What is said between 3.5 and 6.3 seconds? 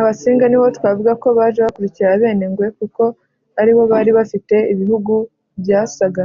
aribo bari bafite ibihugu byasaga